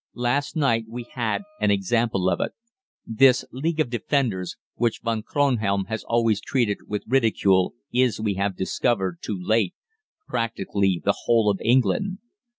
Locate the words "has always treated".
5.89-6.79